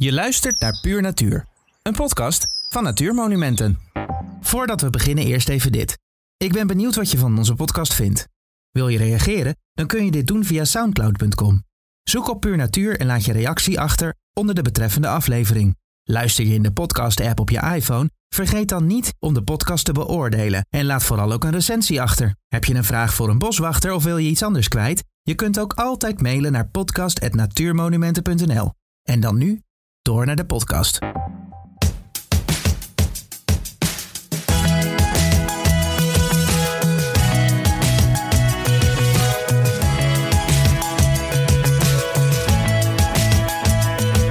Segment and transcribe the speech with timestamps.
[0.00, 1.46] Je luistert naar Puur Natuur,
[1.82, 3.78] een podcast van Natuurmonumenten.
[4.40, 5.98] Voordat we beginnen eerst even dit.
[6.36, 8.28] Ik ben benieuwd wat je van onze podcast vindt.
[8.70, 9.56] Wil je reageren?
[9.72, 11.64] Dan kun je dit doen via soundcloud.com.
[12.02, 15.76] Zoek op Puur Natuur en laat je reactie achter onder de betreffende aflevering.
[16.02, 18.10] Luister je in de podcast-app op je iPhone?
[18.28, 22.36] Vergeet dan niet om de podcast te beoordelen en laat vooral ook een recensie achter.
[22.48, 25.04] Heb je een vraag voor een boswachter of wil je iets anders kwijt?
[25.22, 28.72] Je kunt ook altijd mailen naar podcast.natuurmonumenten.nl.
[29.02, 29.62] En dan nu,
[30.08, 30.98] door naar de podcast.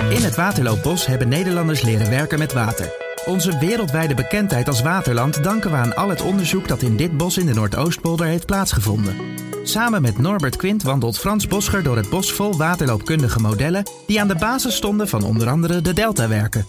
[0.09, 3.06] In het Waterloopbos hebben Nederlanders leren werken met water.
[3.27, 7.37] Onze wereldwijde bekendheid als waterland danken we aan al het onderzoek dat in dit bos
[7.37, 9.15] in de Noordoostpolder heeft plaatsgevonden.
[9.63, 14.27] Samen met Norbert Quint wandelt Frans Boscher door het bos vol waterloopkundige modellen die aan
[14.27, 16.65] de basis stonden van onder andere de deltawerken.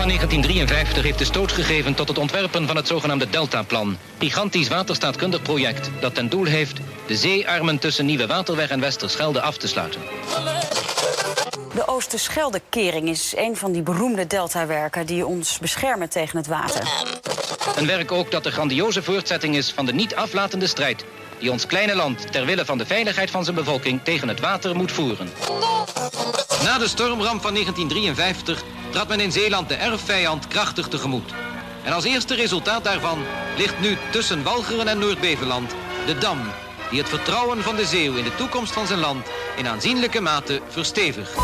[0.00, 3.98] Van 1953 heeft de stoot gegeven tot het ontwerpen van het zogenaamde Deltaplan.
[4.18, 9.56] Gigantisch waterstaatkundig project dat ten doel heeft de zeearmen tussen Nieuwe Waterweg en Westerschelde af
[9.56, 10.00] te sluiten.
[11.74, 16.88] De Oosterscheldekering is een van die beroemde deltawerken die ons beschermen tegen het water.
[17.76, 21.04] Een werk ook dat de grandioze voortzetting is van de niet aflatende strijd
[21.38, 24.76] die ons kleine land ter wille van de veiligheid van zijn bevolking tegen het water
[24.76, 25.30] moet voeren.
[26.64, 31.32] Na de stormramp van 1953 trad men in Zeeland de erfvijand krachtig tegemoet.
[31.82, 33.18] En als eerste resultaat daarvan
[33.56, 35.74] ligt nu tussen Walcheren en Noordbeveland
[36.06, 36.38] de dam
[36.90, 40.60] die het vertrouwen van de zeeuw in de toekomst van zijn land in aanzienlijke mate
[40.68, 41.34] verstevigt.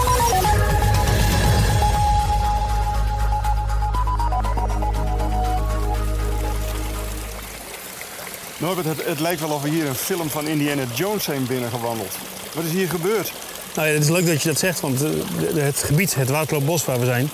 [8.58, 12.16] Norbert, het, het lijkt wel of we hier een film van Indiana Jones zijn binnengewandeld.
[12.55, 13.33] Wat is hier gebeurd?
[13.77, 15.10] Nou ja, het is leuk dat je dat zegt, want eh,
[15.55, 17.30] het gebied, het Waterloopbos waar we zijn,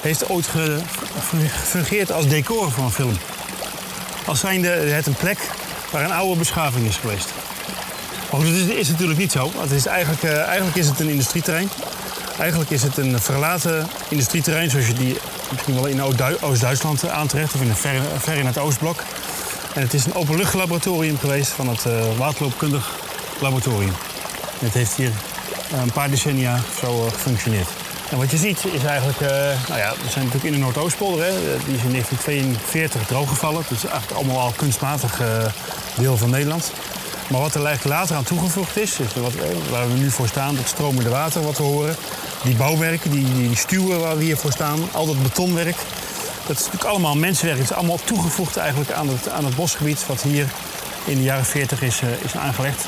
[0.00, 0.78] heeft ooit ge-
[1.28, 3.16] gefungeerd als decor voor een film.
[4.26, 5.38] Als zijnde het een plek
[5.90, 7.28] waar een oude beschaving is geweest.
[8.30, 9.50] Maar goed, dat is, natuurlijk niet zo.
[9.60, 11.68] Het is eigenlijk, eh, eigenlijk is het een industrieterrein.
[12.38, 15.16] Eigenlijk is het een verlaten industrieterrein, zoals je die
[15.50, 19.02] misschien wel in Oost-Du- Oost-Duitsland aantreft, of in ver, ver in het Oostblok.
[19.74, 22.90] En het is een openluchtlaboratorium geweest van het eh, waterloopkundig
[23.40, 23.92] laboratorium.
[24.58, 25.12] Het heeft hier eh,
[25.80, 27.68] een paar decennia zo eh, gefunctioneerd.
[28.10, 29.28] En wat je ziet is eigenlijk, eh,
[29.68, 31.24] nou ja, we zijn natuurlijk in de Noordoostpolder.
[31.24, 31.32] Hè.
[31.66, 33.64] Die is in 1942 drooggevallen.
[33.68, 35.44] Dus eigenlijk allemaal al kunstmatig eh,
[35.96, 36.72] deel van Nederland.
[37.28, 39.32] Maar wat er later aan toegevoegd is, is wat,
[39.70, 41.96] waar we nu voor staan, dat stromende water wat we horen.
[42.42, 45.76] Die bouwwerken, die, die, stuwen waar we hier voor staan, al dat betonwerk.
[46.46, 47.58] Dat is natuurlijk allemaal menswerk.
[47.58, 50.46] Het is allemaal toegevoegd eigenlijk aan het, aan het bosgebied wat hier
[51.04, 52.86] in de jaren 40 is, is aangelegd.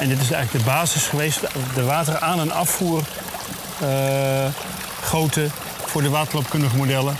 [0.00, 1.40] En dit is eigenlijk de basis geweest,
[1.74, 3.02] de- water aan- en afvoer
[3.80, 4.46] eh,
[5.86, 7.16] voor de waterloopkundige modellen.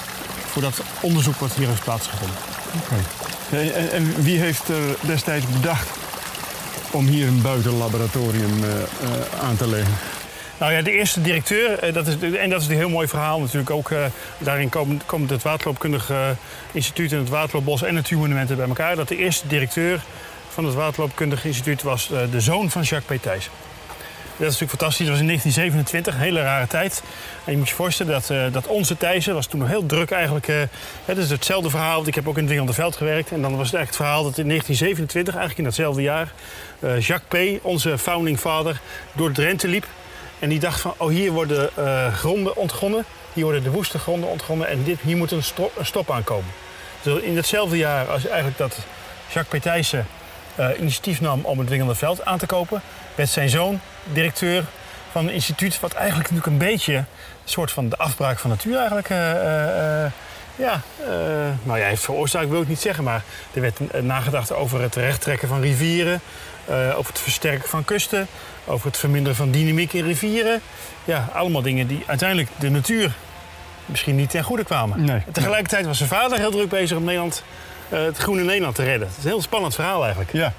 [0.47, 2.37] Voor dat onderzoek wat hier heeft plaatsgevonden.
[3.51, 5.89] En, en- en wie heeft er destijds bedacht
[6.91, 9.95] om hier een buitenlaboratorium eh, eh, aan te leggen?
[10.59, 13.71] Nou ja, de eerste directeur, dat is, en dat is een heel mooi verhaal natuurlijk
[13.71, 13.91] ook.
[14.39, 16.11] daarin komen, komt het Waterloopkundig
[16.73, 18.97] Instituut en het Waterloopbos en Natuurmonumenten bij elkaar.
[18.97, 20.01] Dat de eerste directeur
[20.59, 23.25] van het Waterloopkundig Instituut was eh, de zoon van Jacques P.
[23.25, 23.49] Dat is
[24.37, 25.07] natuurlijk fantastisch.
[25.07, 27.03] Dat was in 1927, een hele rare tijd.
[27.45, 30.11] En je moet je voorstellen dat, eh, dat onze Thijssen was toen nog heel druk
[30.11, 30.49] eigenlijk.
[30.49, 30.57] eh,
[31.05, 33.31] het is hetzelfde verhaal, ik heb ook in het Wingelde Veld gewerkt.
[33.31, 36.33] En dan was het eigenlijk het verhaal dat in 1927, eigenlijk in datzelfde jaar...
[36.99, 38.81] Jacques P., onze founding father,
[39.13, 39.87] door Drenthe liep.
[40.39, 41.71] En die dacht van, oh hier worden
[42.15, 43.05] gronden ontgonnen.
[43.33, 44.69] Hier worden de woeste gronden ontgonnen.
[44.69, 45.43] En dit, hier moet een
[45.83, 46.51] stop aankomen.
[47.03, 48.79] Dus in datzelfde jaar als eigenlijk dat
[49.33, 49.63] Jacques P.
[49.63, 50.07] Thijssen
[50.59, 52.83] eh, initiatief nam om het Wingelde Veld aan te kopen...
[53.15, 53.81] werd zijn zoon
[54.13, 54.65] directeur
[55.13, 55.81] van een instituut...
[55.81, 57.05] wat eigenlijk natuurlijk een beetje een
[57.45, 59.11] soort van de afbraak van natuur eigenlijk...
[59.11, 60.13] eh, eh,
[60.57, 60.81] ja,
[61.63, 63.05] nou ja, heeft veroorzaakt wil ik niet zeggen...
[63.05, 66.21] maar er werd nagedacht over het rechttrekken van rivieren...
[66.69, 68.27] over het versterken van kusten...
[68.67, 70.61] over het verminderen van dynamiek in rivieren.
[71.05, 73.13] Ja, allemaal dingen die uiteindelijk de natuur
[73.89, 75.05] misschien niet ten goede kwamen.
[75.05, 75.23] Nee.
[75.33, 77.43] Tegelijkertijd was zijn vader heel druk bezig om Nederland,
[77.89, 79.09] het groene Nederland te redden.
[79.09, 80.33] Het is een heel spannend verhaal eigenlijk.
[80.33, 80.53] Ja.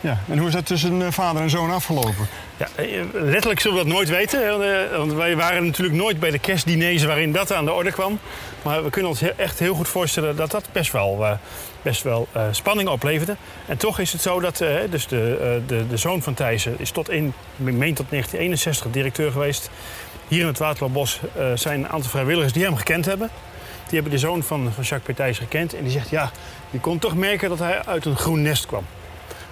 [0.00, 0.18] ja.
[0.30, 2.28] En hoe is dat tussen eh, vader en zoon afgelopen?
[2.56, 4.40] Ja, eh, letterlijk zullen we dat nooit weten.
[4.90, 8.18] eh, Want wij waren natuurlijk nooit bij de kerstdiners waarin dat aan de orde kwam.
[8.62, 11.32] Maar we kunnen ons echt heel goed voorstellen dat dat best wel, eh,
[11.82, 13.36] best wel eh, spanning opleverde.
[13.66, 16.74] En toch is het zo dat eh, dus de, eh, de, de zoon van Thijssen
[16.78, 19.70] is tot in, meen tot 1961 directeur geweest.
[20.28, 23.30] Hier in het Waterloopbos eh, zijn een aantal vrijwilligers die hem gekend hebben.
[23.84, 25.74] Die hebben de zoon van, van Jacques Petijs gekend.
[25.74, 26.30] En die zegt, ja,
[26.74, 28.84] die kon toch merken dat hij uit een groen nest kwam.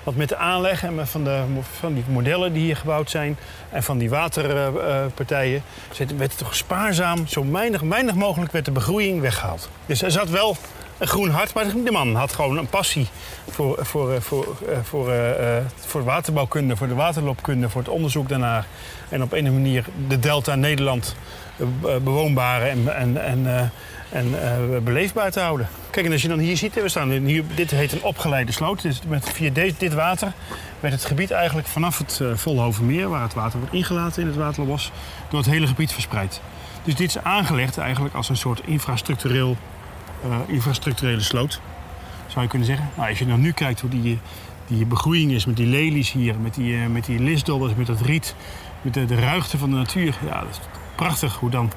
[0.03, 1.43] Want met de aanleg en van, de,
[1.79, 3.37] van die modellen die hier gebouwd zijn...
[3.71, 5.63] en van die waterpartijen...
[5.97, 9.69] werd het toch spaarzaam, zo weinig, mogelijk werd de begroeiing weggehaald.
[9.87, 10.57] Dus er zat wel
[10.99, 13.09] een groen hart, maar de man had gewoon een passie
[13.51, 18.67] voor, voor, voor, voor, uh, voor waterbouwkunde, voor de waterloopkunde, voor het onderzoek daarnaar.
[19.09, 21.17] En op een manier de delta Nederland
[22.03, 23.73] bewoonbaar en, en, en,
[24.13, 24.35] en
[24.85, 25.69] beleefbaar te houden.
[25.91, 28.83] Kijk, en als je dan hier ziet, we staan hier, dit heet een opgeleide sloot.
[28.83, 30.33] Dus met, via dit water
[30.81, 34.37] werd het gebied eigenlijk vanaf het uh, Volhovenmeer, waar het water wordt ingelaten in het
[34.37, 34.93] Waterloopplas,
[35.29, 36.41] door het hele gebied verspreid.
[36.85, 39.57] Dus dit is aangelegd eigenlijk als een soort infrastructureel
[40.27, 41.61] uh, infrastructurele sloot,
[42.27, 42.89] zou je kunnen zeggen.
[42.97, 44.19] Nou, als je dan nu kijkt hoe die,
[44.67, 48.01] die begroeiing is met die lelies hier, met die, uh, met die lisdobbers, met dat
[48.01, 48.35] riet,
[48.83, 50.15] met de, de ruigte van de natuur.
[50.27, 50.61] Ja, dat is
[50.95, 51.73] prachtig hoe dan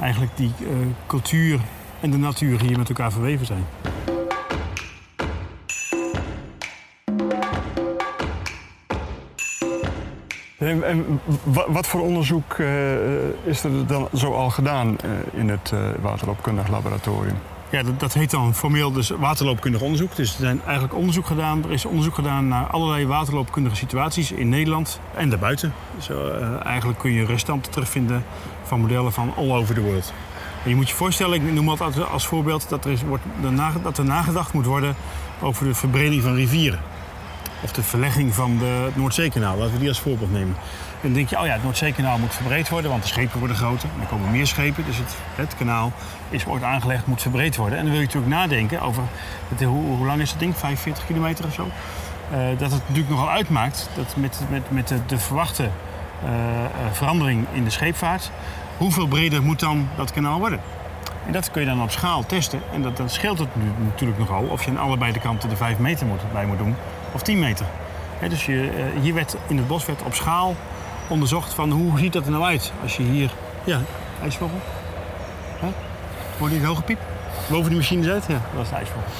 [0.00, 0.68] eigenlijk die uh,
[1.06, 1.60] cultuur
[2.00, 3.64] en de natuur hier met elkaar verweven zijn.
[10.58, 11.20] En, en
[11.68, 12.58] wat voor onderzoek
[13.44, 14.96] is er dan zo al gedaan
[15.32, 17.36] in het waterloopkundig laboratorium?
[17.74, 20.16] Ja, dat, dat, heet dan formeel dus waterloopkundig onderzoek.
[20.16, 21.64] Dus er zijn eigenlijk onderzoek gedaan.
[21.64, 25.74] Er is onderzoek gedaan naar allerlei waterloopkundige situaties in Nederland en daarbuiten.
[25.96, 28.24] Dus uh, eigenlijk kun je restanten terugvinden
[28.62, 30.12] van modellen van all over the world.
[30.64, 33.24] En je moet je voorstellen, ik noem altijd als voorbeeld, dat er, wordt,
[33.82, 34.96] dat er nagedacht moet worden
[35.40, 36.80] over de verbreding van rivieren.
[37.62, 40.56] Of de verlegging van de, het Noordzeekanaal, laten we die als voorbeeld nemen.
[41.04, 43.56] En dan denk je, oh ja, het Noordzeekanaal moet verbreed worden, want de schepen worden
[43.56, 43.88] groter.
[44.00, 45.92] Er komen meer schepen, dus het, het kanaal
[46.28, 47.78] is ooit aangelegd, moet verbreed worden.
[47.78, 49.02] En dan wil je natuurlijk nadenken over,
[49.58, 51.68] hoe, hoe, lang is het ding, 45 kilometer of zo?
[52.32, 56.30] Uh, dat het natuurlijk nogal uitmaakt dat met, met, met de, de verwachte uh,
[56.92, 58.30] verandering in de scheepvaart,
[58.76, 60.60] hoeveel breder moet dan dat kanaal worden?
[61.26, 62.60] En dat kun je dan op schaal testen.
[62.72, 65.56] En dat, dan scheelt het nu natuurlijk nogal of je aan allebei de kanten de
[65.56, 66.76] 5 meter moet, bij moet doen
[67.14, 67.66] of 10 meter.
[68.28, 70.54] Dus je, uh, hier werd in het bos werd op schaal
[71.08, 73.30] onderzocht van hoe ziet dat er nou uit als je hier...
[73.64, 73.80] Ja,
[74.22, 74.60] ijsvogel.
[75.60, 75.68] Huh?
[76.38, 76.98] Hoor je die hoge piep?
[77.46, 78.24] Boven die machines uit?
[78.28, 79.10] Ja, dat is de ijsvogel.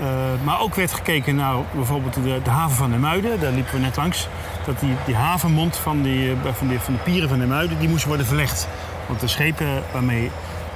[0.00, 0.06] Uh,
[0.44, 3.40] maar ook werd gekeken naar bijvoorbeeld de, de haven van de Muiden.
[3.40, 4.28] Daar liepen we net langs.
[4.66, 7.88] Dat die, die havenmond van, die, van, die, van de pieren van de Muiden, die
[7.88, 8.68] moest worden verlegd.
[9.06, 10.30] Want de schepen waarmee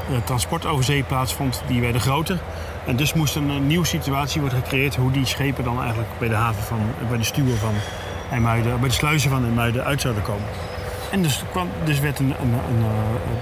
[0.06, 2.38] het transport over zee plaatsvond, die werden groter.
[2.87, 6.34] En dus moest een nieuwe situatie worden gecreëerd hoe die schepen dan eigenlijk bij de
[6.34, 7.75] haven van, bij de stuwen van
[8.31, 10.46] IJmuiden, bij de sluizen van IJmuiden uit zouden komen.
[11.11, 12.84] En dus, kwam, dus werd een, een, een,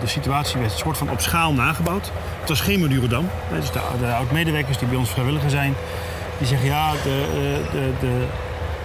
[0.01, 2.11] de situatie werd soort van op schaal nagebouwd.
[2.41, 3.29] Het was geen Madurodam.
[3.51, 5.75] Dus de, de oud-medewerkers die bij ons vrijwilliger zijn,
[6.39, 7.27] die zeggen ja, de,
[7.73, 8.27] de, de,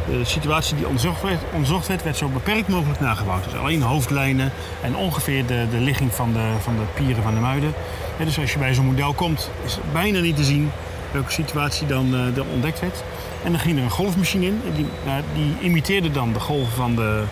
[0.10, 3.44] de situatie die onderzocht werd, onderzocht werd, werd zo beperkt mogelijk nagebouwd.
[3.44, 7.40] Dus alleen hoofdlijnen en ongeveer de, de ligging van de, van de pieren van de
[7.40, 7.74] muiden.
[8.18, 10.72] Dus als je bij zo'n model komt, is bijna niet te zien
[11.12, 13.04] welke situatie dan, uh, dan ontdekt werd.
[13.44, 14.62] En dan ging er een golfmachine in.
[14.76, 17.24] Die, nou, die imiteerde dan de golven van de,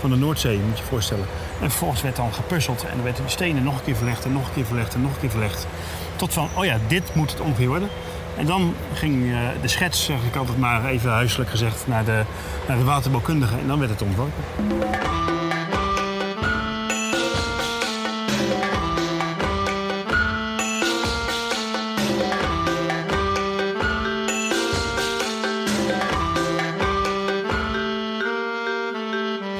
[0.00, 1.26] van de Noordzee, moet je je voorstellen.
[1.60, 4.32] En vervolgens werd dan gepuzzeld en er werden de stenen nog een keer verlegd en
[4.32, 5.66] nog een keer verlegd en nog een keer verlegd.
[6.16, 7.88] Tot van, oh ja, dit moet het ongeveer worden.
[8.42, 12.22] En dan ging uh, de schets, zeg ik altijd maar even huiselijk gezegd, naar de,
[12.68, 14.44] naar de waterbouwkundige en dan werd het ontworpen.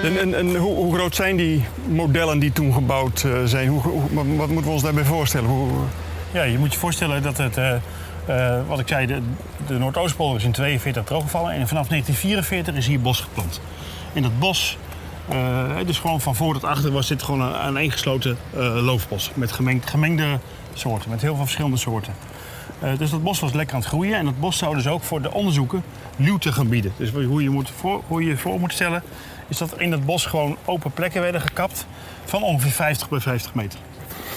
[0.02, 3.68] En, en, en hoe, hoe, groot zijn die modellen die toen gebouwd uh, zijn?
[3.68, 5.48] Hoe, hoe, wat moeten we ons daarbij voorstellen?
[5.48, 5.70] Hoe...
[6.32, 7.74] Ja, je moet je voorstellen dat het, uh,
[8.28, 9.20] uh, wat ik zei, de,
[9.66, 11.52] de Noordoostpolder is in 42 drooggevallen.
[11.52, 13.60] En vanaf 1944 is hier bos geplant.
[14.12, 14.78] In dat bos,
[15.86, 18.36] dus gewoon van voor tot achter, was dit gewoon een aaneengesloten
[18.74, 19.30] loofbos.
[19.34, 20.38] Met gemengd, gemengde
[20.74, 22.14] soorten, met heel veel verschillende soorten.
[22.98, 24.18] dus dat bos was lekker aan het groeien.
[24.18, 25.82] En dat bos zou dus ook voor de onderzoeken
[26.16, 26.92] luwte gaan bieden.
[26.96, 27.72] Dus hoe je, moet
[28.06, 29.02] hoe je voor moet stellen
[29.52, 31.86] is dat in het bos gewoon open plekken werden gekapt
[32.24, 33.78] van ongeveer 50 bij 50 meter.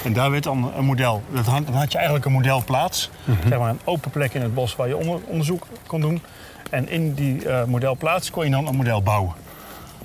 [0.05, 1.23] En daar werd dan een model.
[1.45, 3.09] Dan had je eigenlijk een modelplaats.
[3.23, 3.49] Mm -hmm.
[3.49, 6.21] Zeg maar een open plek in het bos waar je onder, onderzoek kon doen.
[6.69, 9.33] En in die uh, modelplaats kon je dan een model bouwen.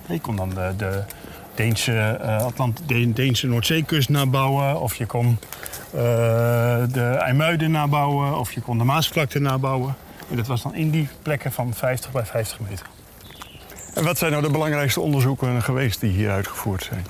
[0.07, 1.03] Je kon dan de, de
[1.55, 4.81] Deense, uh, Atlant de Deense Noordzeekust nabouwen.
[4.81, 5.39] Of je kon
[5.95, 6.01] uh,
[6.93, 8.39] de IJmuiden nabouwen.
[8.39, 9.95] Of je kon de Maasvlakte nabouwen.
[10.31, 12.87] En dat was dan in die plekken van 50 bij 50 meter.
[13.95, 17.07] En wat zijn nou de belangrijkste onderzoeken geweest die hier uitgevoerd zijn?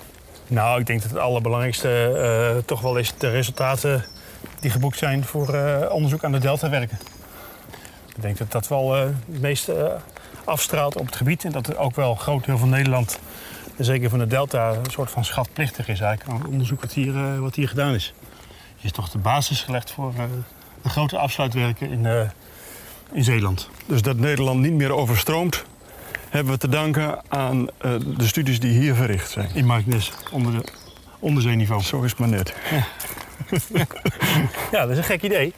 [0.50, 2.12] Nou, ik denk dat het allerbelangrijkste
[2.56, 4.04] uh, toch wel is de resultaten
[4.60, 6.98] die geboekt zijn voor uh, onderzoek aan de deltawerken.
[8.16, 9.96] Ik denk dat dat wel uh, het meeste
[10.44, 13.18] afstraalt op het gebied en dat ook wel een groot deel van Nederland,
[13.76, 16.92] en zeker van de delta, een soort van schatplichtig is eigenlijk aan het onderzoek wat
[16.92, 18.14] hier, wat hier gedaan is.
[18.78, 20.12] Er is toch de basis gelegd voor
[20.82, 22.30] de grote afsluitwerken in,
[23.12, 23.68] in Zeeland.
[23.86, 25.64] Dus dat Nederland niet meer overstroomt,
[26.30, 29.50] hebben we te danken aan eh, de studies die hier verricht zijn.
[29.54, 30.64] In Marknes, onder de
[31.18, 31.82] onderzeeniveau.
[31.82, 32.54] Zo is het maar net.
[34.72, 35.52] Ja, dat is een gek idee.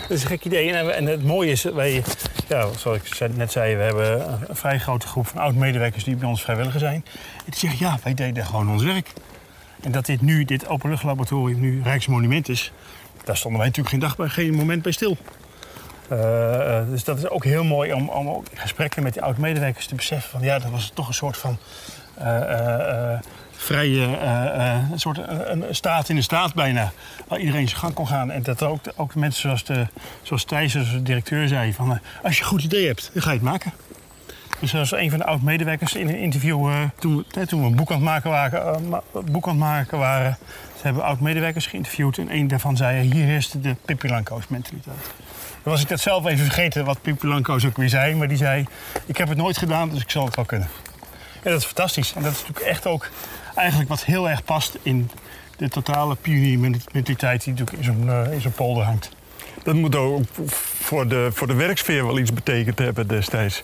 [0.00, 0.72] Dat is een gek idee.
[0.72, 2.02] En, en het mooie is, wij,
[2.48, 6.28] ja, zoals ik net zei, we hebben een vrij grote groep van oud-medewerkers die bij
[6.28, 7.04] ons vrijwilliger zijn.
[7.36, 9.12] En die zeggen, ja, wij deden gewoon ons werk.
[9.80, 12.72] En dat dit nu, dit openluchtlaboratorium, nu Rijksmonument is,
[13.24, 15.16] daar stonden wij natuurlijk geen dag bij, geen moment bij stil.
[16.12, 19.94] Uh, dus dat is ook heel mooi om, om ook gesprekken met die oud-medewerkers te
[19.94, 21.58] beseffen van ja, dat was toch een soort van
[22.18, 23.18] uh,
[23.50, 24.18] vrije
[24.92, 26.92] een soort een, staat in de staat bijna,
[27.28, 28.30] waar iedereen zijn gang kon gaan.
[28.30, 29.86] En dat ook, ook mensen zoals, de,
[30.22, 33.36] zoals Thijs, de directeur, zei van als je een goed idee hebt, dan ga je
[33.36, 33.72] het maken.
[34.62, 37.90] Dus zoals een van de oud-medewerkers in een interview, toen, we, toen we een boek
[37.90, 40.38] aan het maken waren, het maken waren
[40.82, 44.08] ze hebben oud-medewerkers geïnterviewd en een daarvan zei: hier heerste de Pippi
[44.48, 44.82] mentaliteit.
[45.62, 48.36] Dan was ik dat zelf even vergeten wat Pippi Langkous ook weer zei, maar die
[48.36, 48.66] zei:
[49.06, 50.68] ik heb het nooit gedaan, dus ik zal het wel kunnen.
[51.42, 52.12] En dat is fantastisch.
[52.14, 53.08] En dat is natuurlijk echt ook
[53.54, 55.10] eigenlijk wat heel erg past in
[55.56, 59.10] de totale pioniermentaliteit die natuurlijk in zo'n uh, in zo'n polder hangt.
[59.62, 63.62] Dat moet ook voor de, voor de werksfeer wel iets betekend hebben destijds.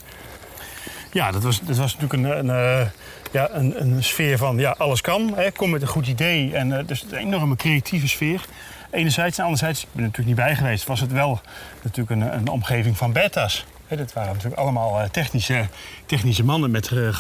[1.12, 2.86] Ja, dat was, dat was natuurlijk een, een, eh,
[3.32, 5.32] ja, een, een sfeer van ja, alles kan.
[5.34, 6.54] Hè, kom met een goed idee.
[6.54, 8.44] En uh, dus een enorme creatieve sfeer.
[8.90, 11.40] Enerzijds en anderzijds, ik ben er natuurlijk niet bij geweest, was het wel
[11.82, 13.64] natuurlijk een, een omgeving van beta's.
[13.86, 15.66] Hè, dat waren natuurlijk allemaal uh, technische,
[16.06, 17.18] technische mannen met uh,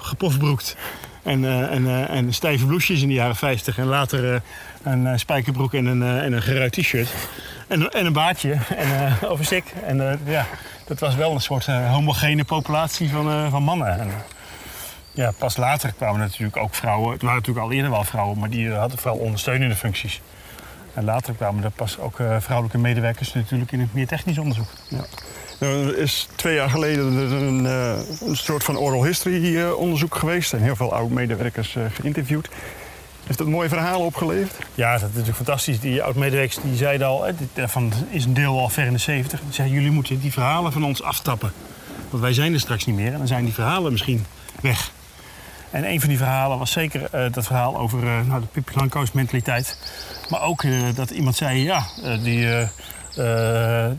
[0.00, 0.76] gepofbroekt.
[1.22, 3.78] En, en, en stijve bloesjes in de jaren 50.
[3.78, 4.42] En later
[4.82, 7.08] een spijkerbroek en een, en een geruit t-shirt.
[7.68, 9.64] En, en een baardje en overstik.
[9.84, 10.46] En ja,
[10.86, 13.98] dat was wel een soort homogene populatie van, van mannen.
[13.98, 14.10] En,
[15.12, 17.12] ja, pas later kwamen natuurlijk ook vrouwen.
[17.12, 20.20] Het waren natuurlijk al eerder wel vrouwen, maar die hadden vooral ondersteunende functies.
[20.94, 24.68] En later kwamen er pas ook vrouwelijke medewerkers natuurlijk in het meer technisch onderzoek.
[24.88, 25.04] Ja.
[25.60, 27.64] Nou, er is twee jaar geleden een,
[28.28, 30.52] een soort van oral history onderzoek geweest.
[30.52, 32.48] En heel veel oud-medewerkers geïnterviewd.
[33.26, 34.58] Heeft dat mooie verhalen opgeleverd?
[34.74, 35.80] Ja, dat is natuurlijk fantastisch.
[35.80, 39.40] Die oud-medewerkers die zeiden al, van is een deel al ver in de 70.
[39.40, 41.52] Die zeiden, jullie moeten die verhalen van ons aftappen.
[42.10, 44.26] Want wij zijn er straks niet meer en dan zijn die verhalen misschien
[44.60, 44.90] weg.
[45.70, 49.08] En een van die verhalen was zeker uh, dat verhaal over uh, nou, de Pippi
[49.12, 49.78] mentaliteit.
[50.28, 51.86] Maar ook uh, dat iemand zei, ja,
[52.22, 52.48] die,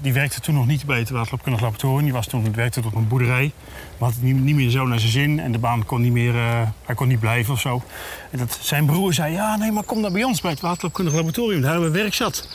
[0.01, 2.03] die werkte toen nog niet bij het waterloopkundig laboratorium.
[2.03, 3.51] Die was toen, werkte op een boerderij.
[3.97, 5.39] Had het niet, meer zo naar zijn zin.
[5.39, 6.33] En de baan kon niet meer,
[6.85, 7.81] hij kon niet blijven of zo.
[8.31, 11.13] En dat zijn broer zei, ja, nee, maar kom dan bij ons bij het waterloopkundig
[11.13, 11.61] laboratorium.
[11.61, 12.49] Daar hebben we werk zat.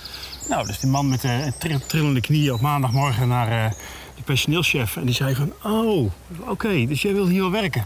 [0.49, 3.75] Nou, dus die man met de trillende knieën op maandagmorgen naar
[4.17, 4.97] de personeelschef.
[4.97, 6.11] En die zei van, oh,
[6.47, 7.85] oké, dus jij wil hier wel werken.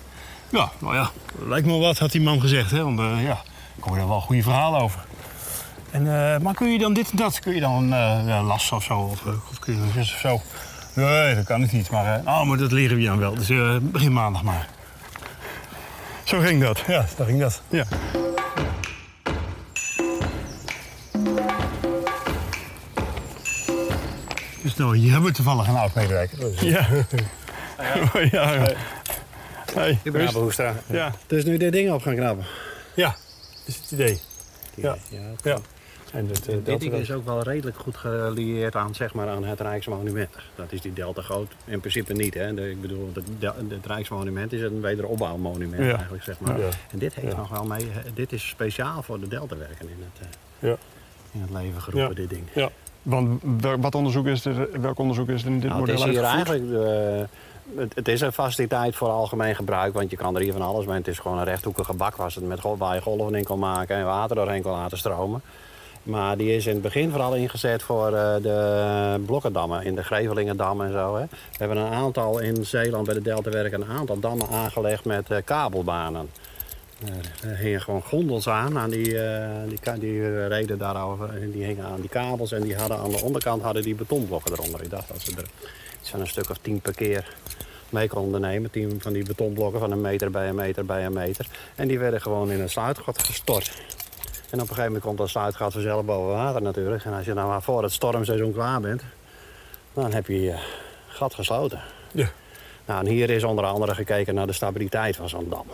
[0.51, 1.11] Ja, nou ja,
[1.47, 2.71] lijkt me wat, had die man gezegd.
[2.71, 2.83] Hè?
[2.83, 3.43] Want ja,
[3.77, 5.05] ik hoor er wel goede verhalen over.
[5.91, 6.03] En,
[6.43, 7.39] maar kun je dan dit en dat?
[7.39, 8.99] Kun je dan uh, last of zo?
[8.99, 10.41] Of, of kun je zus of zo?
[10.97, 11.91] Nee, dat kan ik niet.
[11.91, 13.35] Maar, oh, maar dat leren we je dan wel.
[13.35, 13.49] Dus
[13.81, 14.69] begin maandag maar.
[16.25, 16.83] Zo ging dat?
[16.87, 17.63] Ja, zo ging dat.
[17.69, 17.85] Ja.
[24.63, 26.65] Dus nou, hier hebben we toevallig een oud-medewerker.
[26.65, 26.87] Ja.
[27.79, 28.21] ja.
[28.33, 28.67] ja.
[29.75, 30.75] Hey, ik ben Hoestra.
[30.87, 31.13] Ja.
[31.27, 32.47] Dus nu dit ding op gaan knappen.
[32.95, 33.19] Ja, dat
[33.65, 34.21] is het idee.
[34.75, 34.97] Ja.
[35.09, 35.59] ja, ja.
[36.17, 39.45] En het, uh, dit ding is ook wel redelijk goed gelieerd aan, zeg maar, aan
[39.45, 40.29] het Rijksmonument.
[40.55, 41.53] Dat is die Delta Groot.
[41.65, 42.35] In principe niet.
[42.35, 42.69] Hè.
[42.69, 45.97] ik bedoel, het, het Rijksmonument is een wederopbouwmonument ja.
[45.97, 46.23] eigenlijk.
[46.23, 46.59] Zeg maar.
[46.91, 47.91] En dit heeft nog wel mee.
[48.15, 50.29] Dit is speciaal voor de Deltawerken in het,
[50.61, 50.71] uh,
[51.33, 52.43] in het leven geroepen, dit ding.
[52.55, 52.71] Ja.
[53.03, 53.43] Want
[53.81, 56.25] wat onderzoek is er, welk onderzoek is er in dit nou, model Het is hier
[56.25, 57.27] eigenlijk de,
[57.95, 60.97] het, is een faciliteit voor algemeen gebruik, want je kan er hier van alles mee.
[60.97, 63.97] Het is gewoon een rechthoekige bak was het met waar je golven in kan maken
[63.97, 65.43] en water doorheen kan laten stromen.
[66.07, 70.81] Maar die is in het begin vooral ingezet voor uh, de blokkendammen in de Grevelingendam
[70.81, 71.17] en zo.
[71.17, 71.25] Hè.
[71.25, 75.39] We hebben een aantal in Zeeland bij de Deltawerk een aantal dammen aangelegd met uh,
[75.45, 76.29] kabelbanen.
[77.05, 79.19] Uh, er hingen gewoon gondels aan, aan die,
[79.69, 81.43] die, die reden daarover.
[81.43, 84.53] En die hingen aan die kabels en die hadden aan de onderkant hadden die betonblokken
[84.53, 84.83] eronder.
[84.83, 85.49] Ik dacht dat ze er
[86.01, 87.35] zijn een stuk of tien per keer
[87.91, 88.71] mee konden nemen.
[88.71, 91.47] Tien van die betonblokken van een meter bij een meter bij een meter.
[91.75, 93.73] En die werden gewoon in een sluitgat gestort.
[94.51, 97.05] En op een gegeven moment komt dat sluitgat vanzelf boven water natuurlijk.
[97.05, 99.03] En als je nou maar voor het stormseizoen klaar bent,
[99.93, 100.55] dan heb je je
[101.09, 101.81] gat gesloten.
[102.13, 102.29] Ja.
[102.85, 105.67] Nou, en hier is onder andere gekeken naar de stabiliteit van zo'n dam.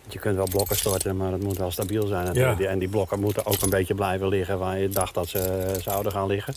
[0.00, 2.34] Want je kunt wel blokken storten, maar het moet wel stabiel zijn.
[2.34, 2.58] Ja.
[2.58, 6.12] En die blokken moeten ook een beetje blijven liggen waar je dacht dat ze zouden
[6.12, 6.54] gaan liggen.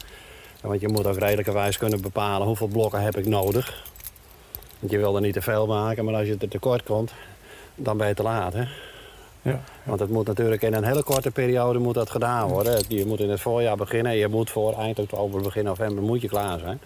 [0.62, 3.84] Want je moet ook redelijkerwijs kunnen bepalen hoeveel blokken heb ik nodig.
[4.80, 7.12] Want je wil er niet te veel maken, maar als je er tekort komt,
[7.76, 8.54] dan ben je te laat.
[8.54, 8.66] Hè?
[9.46, 9.60] Ja.
[9.84, 12.84] Want het moet natuurlijk in een hele korte periode moet dat gedaan worden.
[12.88, 14.16] Je moet in het voorjaar beginnen.
[14.16, 16.80] Je moet voor eind oktober, begin november moet je klaar zijn.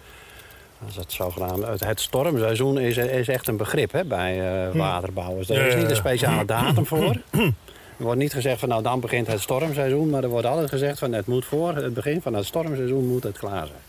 [0.78, 1.66] Dat is het zogenaamde.
[1.66, 5.48] Het, het stormseizoen is, is echt een begrip hè, bij eh, waterbouwers.
[5.48, 7.16] Er is niet een speciale datum voor.
[7.30, 10.98] Er wordt niet gezegd van nou dan begint het stormseizoen, maar er wordt altijd gezegd
[10.98, 13.80] van het moet voor het begin van het stormseizoen moet het klaar zijn.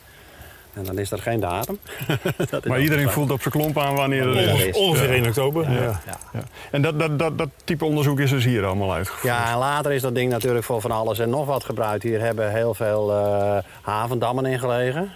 [0.73, 1.79] En dan is er geen datum.
[2.67, 3.11] Maar iedereen zo.
[3.11, 4.47] voelt op zijn klomp aan wanneer het Ja, is.
[4.51, 5.13] Ongeveer, is- ongeveer ja.
[5.15, 5.71] 1 oktober.
[5.71, 5.81] Ja.
[5.81, 5.99] Ja.
[6.33, 6.39] Ja.
[6.71, 9.23] En dat, dat, dat, dat type onderzoek is dus hier allemaal uitgevoerd.
[9.23, 12.03] Ja, en later is dat ding natuurlijk voor van alles en nog wat gebruikt.
[12.03, 15.11] Hier hebben heel veel eh, havendammen in gelegen.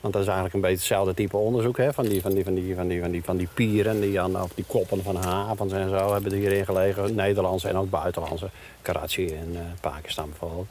[0.00, 1.76] Want dat is eigenlijk een beetje hetzelfde type onderzoek.
[1.76, 1.92] Hè?
[1.92, 4.42] Van, die, van, die, van, die, van, die, van, die, van die pieren, die aan,
[4.42, 7.14] of die koppen van havens en zo hebben er hierin gelegen.
[7.14, 8.48] Nederlandse en ook buitenlandse.
[8.82, 10.66] Karachi en eh, Pakistan bijvoorbeeld.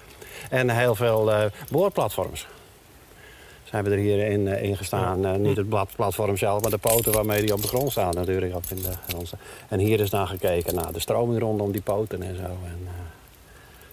[0.50, 1.40] En heel veel eh,
[1.72, 2.48] boorplatforms.
[3.70, 5.26] Ze hebben er hierin in, in gestaan.
[5.26, 8.14] Eh, niet het blad- platform zelf, maar de poten waarmee die op de grond staan
[8.14, 8.56] natuurlijk.
[8.56, 9.34] Op in de grond.
[9.68, 12.42] En hier is naar gekeken naar de stroming rondom die poten en zo.
[12.42, 12.92] En, eh,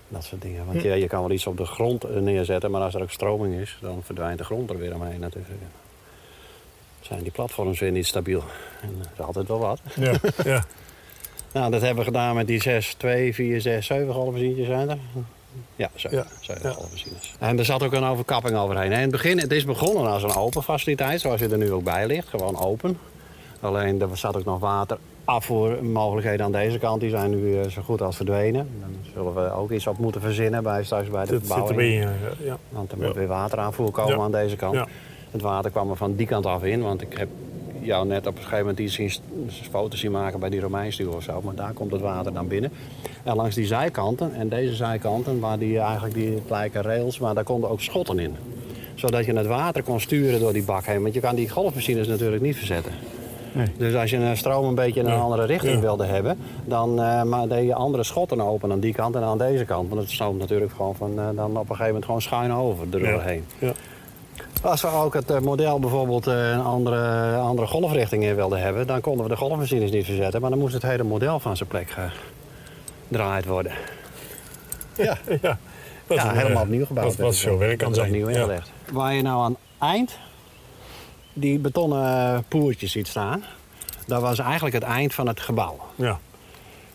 [0.09, 0.67] dat soort dingen.
[0.67, 3.11] Want ja, je kan wel iets op de grond eh, neerzetten, maar als er ook
[3.11, 5.55] stroming is, dan verdwijnt de grond er weer omheen natuurlijk.
[7.01, 8.43] Zijn die platforms weer niet stabiel.
[8.83, 9.81] En er is altijd wel wat.
[9.97, 10.13] Ja.
[10.45, 10.65] Ja.
[11.53, 14.99] Nou, dat hebben we gedaan met die 6, 2, 4, 6, 7 golfmachientjes zijn er.
[15.77, 16.71] Ja, 7, Ja, 7
[17.41, 17.47] ja.
[17.47, 18.87] En er zat ook een overkapping overheen.
[18.93, 21.73] En in het begin, het is begonnen als een open faciliteit, zoals je er nu
[21.73, 22.29] ook bij ligt.
[22.29, 22.99] Gewoon open.
[23.61, 27.01] Alleen er zat ook nog water afvoermogelijkheden aan deze kant.
[27.01, 28.69] Die zijn nu eh, zo goed als verdwenen.
[28.81, 32.03] Dan zullen we ook iets op moeten verzinnen bij, straks bij de Dat zit verbouwing.
[32.05, 32.29] erbij.
[32.47, 32.57] Ja.
[32.69, 33.07] Want er Ja.
[33.07, 34.23] moet weer wateraanvoer komen Ja.
[34.23, 34.75] aan deze kant.
[34.75, 34.87] Ja.
[35.31, 36.83] Het water kwam er van die kant af in.
[36.83, 37.29] Want ik heb
[37.85, 39.11] jou net op een gegeven moment iets zien,
[39.71, 41.41] foto's zien maken bij die Romeinstuur of zo.
[41.45, 42.71] Maar daar komt het water dan binnen.
[43.23, 47.35] En langs die zijkanten en deze zijkanten, waar die eigenlijk die het lijken rails, maar
[47.35, 48.37] daar konden ook schotten in.
[48.95, 51.03] Zodat je het water kon sturen door die bak heen.
[51.03, 52.93] Want je kan die golfmachines natuurlijk niet verzetten.
[53.53, 53.67] Nee.
[53.79, 55.19] Dus als je een stroom een beetje in een Ja.
[55.21, 55.81] andere richting Ja.
[55.81, 59.39] wilde hebben, dan eh, maar deed je andere schotten open aan die kant en aan
[59.39, 59.89] deze kant.
[59.89, 62.87] Want het stroomt natuurlijk gewoon van, eh, dan op een gegeven moment gewoon schuin over
[62.93, 63.45] erdoorheen.
[63.59, 63.73] Ja.
[64.63, 68.87] Als we ook het eh, model bijvoorbeeld eh, een andere, andere golfrichting in wilden hebben,
[68.87, 70.41] dan konden we de golfmachines niet verzetten.
[70.41, 71.95] Maar dan moest het hele model van zijn plek
[73.09, 73.73] gedraaid worden.
[74.97, 75.19] Ja.
[75.43, 75.59] ja.
[76.07, 77.17] Wat ja, helemaal eh, opnieuw gebouwd.
[77.17, 77.39] Werd het.
[77.39, 78.09] veel werk kan Dat zijn.
[78.11, 78.37] opnieuw Ja.
[78.37, 78.71] ingelegd.
[78.93, 80.19] Waar je nou aan het eind
[81.33, 83.45] die betonnen poertjes ziet staan,
[84.07, 85.79] dat was eigenlijk het eind van het gebouw.
[85.95, 86.19] Ja.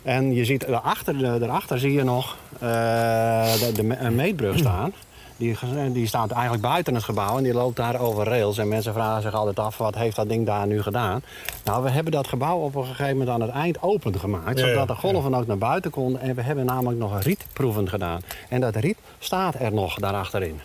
[0.03, 4.93] En je ziet daarachter, daarachter zie je nog de, de, een meetbrug staan.
[5.39, 5.57] Die,
[5.91, 8.57] die staat eigenlijk buiten het gebouw en die loopt daar over rails.
[8.57, 11.21] En mensen vragen zich altijd af, wat heeft dat ding daar nu gedaan?
[11.63, 14.59] Nou, we hebben dat gebouw op een gegeven moment aan het eind open gemaakt.
[14.59, 16.21] Ja, zodat de golven ook naar buiten konden.
[16.21, 18.21] En we hebben namelijk nog rietproeven gedaan.
[18.49, 20.59] En dat riet staat er nog daarachterin.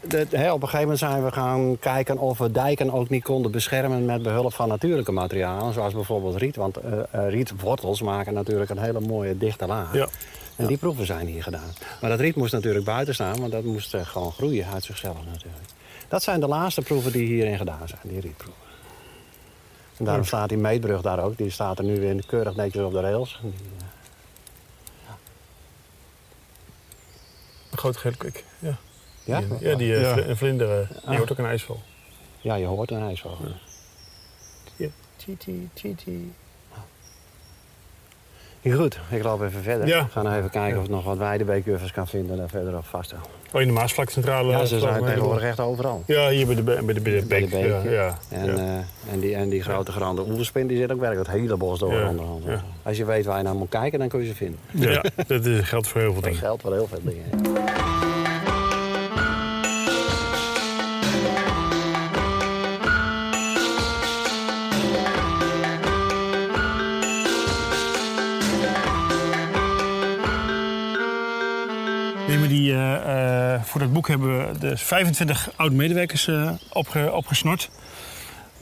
[0.00, 3.50] De, op een gegeven moment zijn we gaan kijken of we dijken ook niet konden
[3.50, 5.72] beschermen met behulp van natuurlijke materialen.
[5.72, 6.56] Zoals bijvoorbeeld riet.
[6.56, 9.94] Want eh, rietwortels maken natuurlijk een hele mooie dichte laag.
[9.94, 10.08] Ja.
[10.56, 11.72] En die proeven zijn hier gedaan.
[12.00, 15.16] Maar dat riet moest natuurlijk buiten staan, want dat moest eh, gewoon groeien uit zichzelf
[15.24, 15.64] natuurlijk.
[16.08, 18.62] Dat zijn de laatste proeven die hierin gedaan zijn, die rietproeven.
[19.96, 21.36] En daarom staat die meetbrug daar ook.
[21.36, 23.38] Die staat er nu weer keurig netjes op de rails.
[23.42, 23.84] Die, eh,
[27.70, 28.44] Een gele kwik.
[28.58, 28.76] Ja.
[29.24, 29.40] ja?
[29.40, 30.16] Die, ja, die eh, Ja.
[30.18, 31.16] een vlinder, eh, die Ah.
[31.16, 31.80] hoort ook een ijsval.
[32.40, 33.46] ja, je hoort een ijsvogel.
[34.76, 34.88] Ja.
[35.16, 36.32] Titi, titi.
[38.72, 39.86] Goed, ik loop even verder.
[39.86, 40.02] Ja.
[40.04, 43.14] We gaan even kijken of ik nog wat weidebeekuffers kan vinden daar verderop vast.
[43.52, 44.50] Oh, in de Maasvlakcentrale.
[44.52, 46.02] Ja, eh, ze zijn tegenwoordig echt overal.
[46.06, 47.92] Ja, hier bij de, bij de, bij de, Bij de beek.
[47.92, 48.18] Ja.
[48.28, 51.56] En, eh, en, die, en die grote grande oerspin die zit ook werkelijk het hele
[51.56, 52.44] bos door onderhand.
[52.82, 54.58] Als je weet waar je naar moet kijken, dan kun je ze vinden.
[54.70, 56.44] Ja, dat is- geldt voor heel veel Dat dingen.
[56.46, 57.24] geldt voor heel veel dingen.
[72.56, 77.70] Die, eh, eh, voor dat boek hebben we de 25 oud-medewerkers eh, opge, opgesnord.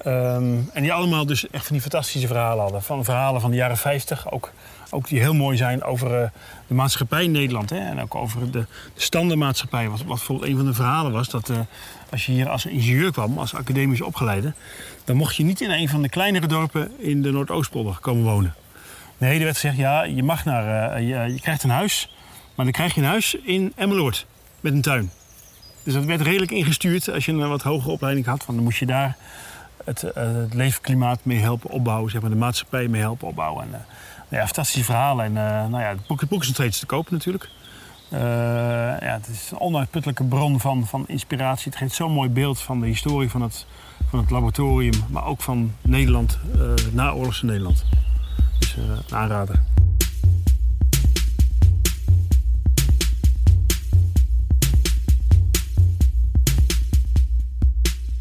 [0.05, 2.83] Ehm, en die allemaal dus echt van die fantastische verhalen hadden.
[2.83, 4.53] Van verhalen van de jaren 50, ook,
[4.91, 6.29] ook die heel mooi zijn over eh,
[6.67, 7.71] de maatschappij in Nederland.
[7.71, 7.79] Hè?
[7.79, 9.89] En ook over de, de standaardmaatschappij.
[9.89, 11.59] Wat, wat bijvoorbeeld een van de verhalen was dat eh,
[12.11, 14.53] als je hier als ingenieur kwam, als academisch opgeleide...
[15.05, 18.55] dan mocht je niet in een van de kleinere dorpen in de Noordoostpolder komen wonen.
[19.19, 22.09] Nee, er werd gezegd, ja, je mag naar, eh, je, je krijgt een huis...
[22.55, 24.27] Maar dan krijg je een huis in Emmeloord
[24.61, 25.11] met een tuin.
[25.83, 28.47] Dus dat werd redelijk ingestuurd als je een wat hogere opleiding had.
[28.47, 29.17] Want dan moest je daar
[29.85, 32.11] het, eh, het leefklimaat mee helpen opbouwen.
[32.11, 33.65] Zeg maar, de maatschappij mee helpen opbouwen.
[33.65, 33.81] En, eh,
[34.29, 35.25] nou fantastische verhalen.
[35.25, 37.49] En eh, nou ja, het boek, het is nog steeds te koop natuurlijk.
[38.11, 41.71] Ja, het is een onuitputtelijke bron van, van inspiratie.
[41.71, 43.67] Het geeft zo'n mooi beeld van de historie van het,
[44.09, 45.05] van het laboratorium.
[45.09, 46.39] Maar ook van Nederland,
[46.93, 47.85] naoorlogse Nederland.
[48.59, 49.74] Dus een aanrader.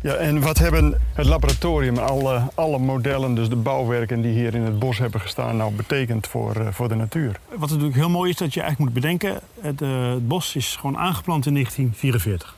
[0.03, 4.61] Ja, en wat hebben het laboratorium alle, alle modellen, dus de bouwwerken die hier in
[4.61, 7.39] het bos hebben gestaan, nou betekend voor, uh, voor de natuur?
[7.55, 10.97] Wat natuurlijk heel mooi is, dat je eigenlijk moet bedenken, het, het bos is gewoon
[10.97, 12.55] aangeplant in 1944.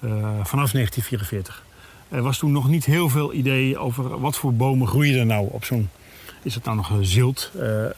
[0.00, 0.10] Uh,
[0.44, 1.64] vanaf 1944.
[2.08, 5.48] Er was toen nog niet heel veel idee over wat voor bomen groeien er nou
[5.50, 5.88] op zo'n
[6.44, 7.88] is het nou nog zilt, uh, uh,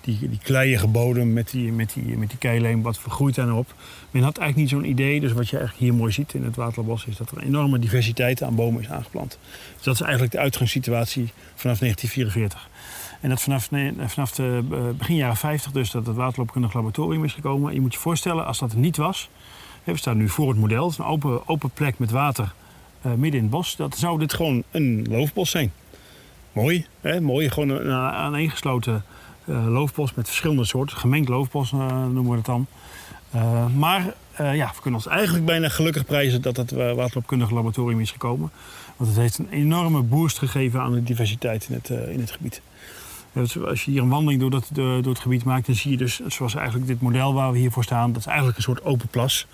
[0.00, 3.58] die, die kleiige bodem met die, met die, met die keileem, wat vergroeit daar nou
[3.58, 3.74] op.
[4.10, 5.20] Men had eigenlijk niet zo'n idee.
[5.20, 7.78] Dus wat je eigenlijk hier mooi ziet in het Waterloopplas is dat er een enorme
[7.78, 9.38] diversiteit aan bomen is aangeplant.
[9.76, 12.68] Dus dat is eigenlijk de uitgangssituatie vanaf 1944.
[13.20, 13.68] En dat vanaf,
[14.06, 14.64] vanaf de
[14.98, 17.74] begin jaren 50 dus dat het waterloopkundig laboratorium is gekomen.
[17.74, 19.28] Je moet je voorstellen, als dat er niet was,
[19.84, 22.54] we staan nu voor het model, een open, open plek met water
[23.02, 23.76] midden in het bos.
[23.76, 25.72] Dat zou dit gewoon een loofbos zijn.
[26.54, 27.20] Mooi, hè?
[27.20, 27.50] mooi.
[27.50, 29.04] Gewoon een aaneengesloten
[29.44, 30.96] uh, loofbos met verschillende soorten.
[30.96, 32.66] Gemengd loofbos uh, noemen we het dan.
[33.34, 38.10] Uh, maar ja, we kunnen ons eigenlijk bijna gelukkig prijzen dat het waterloopkundig laboratorium is
[38.10, 38.50] gekomen.
[38.96, 42.60] Want het heeft een enorme boost gegeven aan de diversiteit in het, in het gebied.
[43.66, 46.20] Als je hier een wandeling door, dat, door het gebied maakt, dan zie je dus,
[46.26, 49.08] zoals eigenlijk dit model waar we hier voor staan, dat is eigenlijk een soort open
[49.08, 49.46] plas.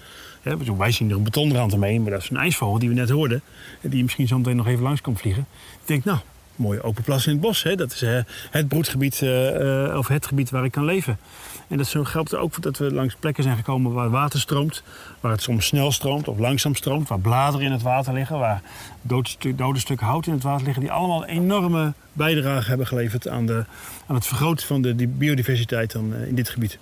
[0.43, 3.11] Ja, wij zien er een betonrand omheen, maar dat is een ijsvogel die we net
[3.11, 3.43] hoorden.
[3.81, 5.47] Die misschien zo meteen nog even langs komt vliegen.
[5.81, 6.19] Ik denk, nou,
[6.61, 7.63] mooie open plas in het bos.
[7.63, 7.75] Hè?
[7.75, 8.21] Dat is uh,
[8.51, 11.19] het broedgebied uh, of het gebied waar ik kan leven.
[11.69, 14.83] En dat zo geldt ook dat we langs plekken zijn gekomen waar water stroomt.
[15.21, 17.09] Waar het soms snel stroomt of langzaam stroomt.
[17.09, 18.39] Waar bladeren in het water liggen.
[18.39, 18.63] Waar
[19.03, 20.83] dode, dode stukken hout in het water liggen.
[20.83, 23.65] Die allemaal enorme bijdrage hebben geleverd aan, de,
[24.07, 26.79] aan het vergroten van de biodiversiteit dan, in dit gebied.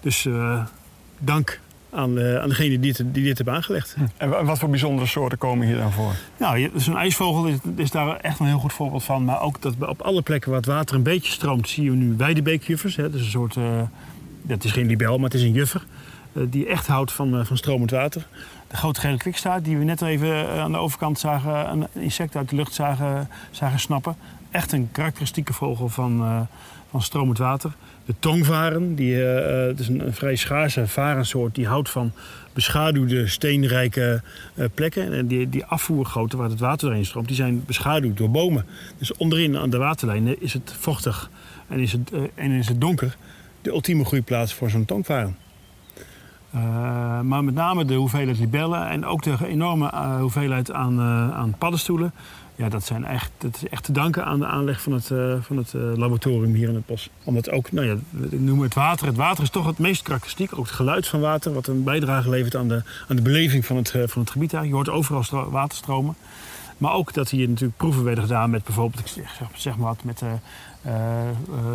[0.00, 0.28] Dus
[1.18, 1.60] dank
[1.94, 3.96] aan, uh, aan degene die dit, die dit hebben aangelegd.
[4.16, 6.12] En wat voor bijzondere soorten komen hier dan voor?
[6.36, 9.24] Nou, zo'n ijsvogel is, is, daar echt een heel goed voorbeeld van.
[9.24, 12.14] Maar ook dat op alle plekken waar het water een beetje stroomt, zien we nu
[12.16, 12.96] weidebeekjuffers.
[12.96, 13.02] Hè.
[13.02, 13.64] Dat is een soort, uh,
[14.42, 15.84] dat is geen libel, maar het is een juffer.
[16.32, 18.26] Uh, die echt houdt van, van stromend water.
[18.68, 22.48] De grote gele kwikstaart, die we net even aan de overkant zagen, een insect uit
[22.48, 24.16] de lucht zagen, zagen snappen.
[24.54, 26.46] Echt een karakteristieke vogel van,
[26.90, 27.72] van stromend water.
[28.04, 31.54] De tongvaren, die, uh, het is een, vrij schaarse varensoort.
[31.54, 32.12] Die houdt van
[32.52, 34.22] beschaduwde, steenrijke
[34.74, 35.12] plekken.
[35.12, 38.66] En die, die afvoergoten waar het water doorheen stroomt, die zijn beschaduwd door bomen.
[38.98, 41.30] Dus onderin aan de waterlijnen is het vochtig
[41.68, 43.16] en is het, en is het donker.
[43.62, 45.36] De ultieme groeiplaats voor zo'n tongvaren.
[47.22, 49.90] maar met name de hoeveelheid libellen en ook de enorme
[50.20, 51.00] hoeveelheid aan,
[51.32, 52.12] aan paddenstoelen
[52.56, 55.34] ja, dat, zijn echt, dat is echt te danken aan de aanleg van het, uh,
[55.40, 57.10] van het uh, laboratorium hier in het bos.
[57.24, 59.06] Omdat ook, nou ja, we noemen het water.
[59.06, 60.58] Het water is toch het meest karakteristiek.
[60.58, 63.76] Ook het geluid van water, wat een bijdrage levert aan de, aan de beleving van
[63.76, 64.50] het, uh, van het gebied.
[64.50, 64.66] Daar.
[64.66, 66.14] Je hoort overal waterstromen.
[66.78, 70.04] Maar ook dat hier natuurlijk proeven werden gedaan met bijvoorbeeld, ik zeg, zeg maar wat,
[70.04, 70.22] met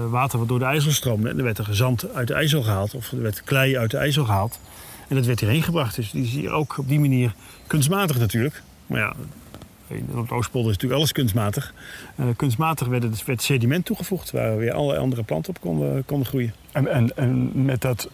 [0.09, 1.29] water wat door de IJssel stroomde.
[1.29, 3.97] En er werd er zand uit de IJssel gehaald, of er werd klei uit de
[3.97, 4.59] IJssel gehaald.
[5.07, 5.95] En dat werd hierheen gebracht.
[5.95, 7.33] Dus die is hier ook op die manier
[7.67, 8.61] kunstmatig natuurlijk.
[8.87, 9.13] Maar ja,
[10.15, 11.73] op de Oostpolder is natuurlijk alles kunstmatig.
[12.15, 16.27] Uh, kunstmatig werd, het, werd sediment toegevoegd waar weer allerlei andere planten op konden, konden
[16.27, 16.53] groeien.
[16.71, 18.09] En, en, en met, dat,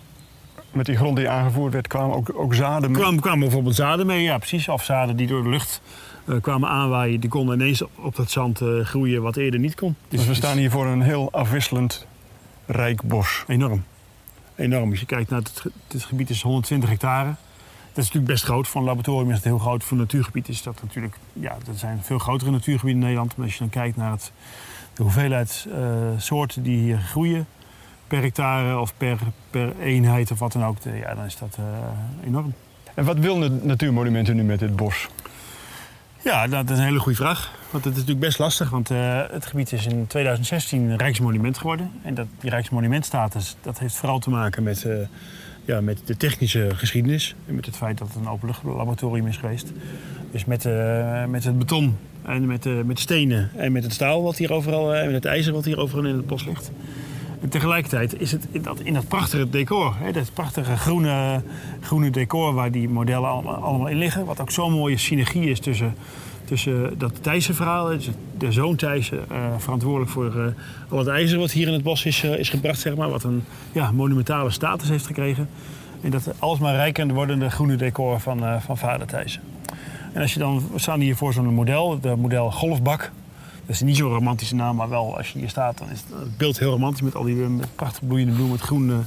[0.72, 3.02] met die grond die aangevoerd werd, kwamen ook, ook zaden mee?
[3.02, 4.70] Kwamen, kwamen bijvoorbeeld zaden mee, ja precies.
[4.70, 5.82] Of zaden die door de lucht
[6.26, 7.20] uh, kwamen aanwaaien.
[7.20, 9.96] Die konden ineens op dat zand uh, groeien wat eerder niet kon.
[10.08, 12.06] Dus, dus we staan hier voor een heel afwisselend
[12.66, 13.44] rijk bos.
[13.48, 13.84] Enorm.
[14.56, 14.90] Enorm.
[14.90, 17.36] Als je kijkt naar het, het gebied is 120 hectare.
[17.96, 18.68] Dat is natuurlijk best groot.
[18.68, 19.84] Voor een laboratorium is het heel groot.
[19.84, 21.18] Voor een natuurgebied is dat natuurlijk...
[21.34, 23.36] Ja, er zijn veel grotere natuurgebieden in Nederland.
[23.36, 24.32] Maar als je dan kijkt naar het,
[24.94, 25.78] de hoeveelheid uh,
[26.18, 27.48] soorten die hier groeien...
[28.08, 29.18] per hectare of per,
[29.50, 30.78] per eenheid of wat dan ook...
[30.84, 31.66] ja, dan is dat uh,
[32.26, 32.54] enorm.
[32.94, 35.08] En wat wil Natuurmonumenten nu met dit bos?
[36.24, 37.52] Ja, dat is een hele goede vraag.
[37.70, 41.92] Want het is natuurlijk best lastig, want uh, het gebied is in 2016 Rijksmonument geworden.
[42.02, 44.98] En dat, die Rijksmonumentstatus dat heeft vooral te maken met, uh,
[45.66, 47.36] ja, met de technische geschiedenis.
[47.48, 49.72] En met het feit dat het een openluchtlaboratorium is geweest.
[50.32, 54.24] Dus met, uh, met het beton en met, met de stenen en met het staal
[54.24, 56.72] wat hier overal, en met het ijzer wat hier overal in het bos ligt.
[57.42, 61.42] En tegelijkertijd is het in dat, in dat prachtige decor, hè, dat prachtige groene,
[61.82, 64.26] groene decor waar die modellen allemaal, allemaal in liggen.
[64.26, 65.96] Wat ook zo'n mooie synergie is tussen,
[66.46, 70.46] tussen dat Thijssen-verhaal, dus de zoon Thijssen, uh, verantwoordelijk voor uh,
[70.90, 73.44] al het ijzer wat hier in het bos is, is gebracht, zeg maar, wat een
[73.72, 75.50] ja, monumentale status heeft gekregen.
[76.02, 79.42] En dat alsmaar rijker wordende groene decor van, van vader Thijssen.
[80.14, 83.12] En als je dan, we staan hier voor zo'n model, het model Golfbak.
[83.66, 86.38] Dat is niet zo'n romantische naam, maar wel als je hier staat, dan is het
[86.38, 88.98] beeld heel romantisch met al die met prachtig bloeiende bloemen, met groene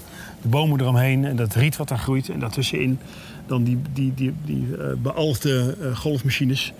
[0.42, 2.28] de bomen eromheen en dat riet wat daar groeit.
[2.28, 2.98] En daartussenin
[3.46, 6.72] dan die, die, die, die uh, bealfde golfmachines.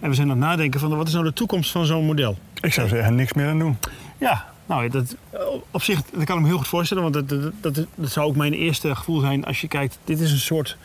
[0.00, 2.36] En we zijn aan het nadenken van wat is nou de toekomst van zo'n model?
[2.60, 3.76] Ik zou zeggen, niks meer aan doen.
[4.18, 5.16] Ja, nou, dat,
[5.70, 7.02] op zich dat kan ik me heel goed voorstellen.
[7.02, 9.98] Want dat, dat, dat, dat zou ook mijn eerste gevoel zijn als je kijkt.
[10.04, 10.76] Dit is een soort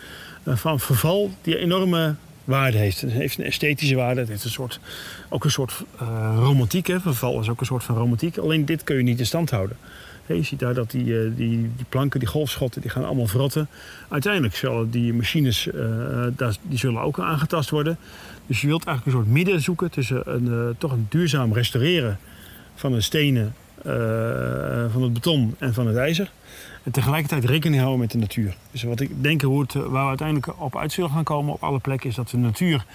[0.43, 3.01] uh, van verval die enorme waarde heeft.
[3.01, 4.19] Het heeft een esthetische waarde.
[4.19, 4.79] Het heeft een soort,
[5.29, 6.87] ook een soort uh, romantiek.
[6.87, 6.99] Hè.
[6.99, 8.37] Verval is ook een soort van romantiek.
[8.37, 9.77] Alleen dit kun je niet in stand houden.
[10.25, 13.67] Je ziet daar dat die, uh, die, die planken, die golfschotten, die gaan allemaal verrotten.
[14.09, 16.25] Uiteindelijk zullen die machines uh,
[16.61, 17.97] die zullen ook aangetast worden.
[18.47, 22.19] Dus je wilt eigenlijk een soort midden zoeken tussen een, toch een duurzaam restaureren
[22.75, 23.55] van de stenen,
[24.91, 26.31] van het beton en van het ijzer.
[26.83, 28.55] En tegelijkertijd rekening houden met de natuur.
[28.71, 31.63] Dus wat ik denk hoe het, waar we uiteindelijk op uit zullen gaan komen op
[31.63, 32.85] alle plekken, is dat de natuur,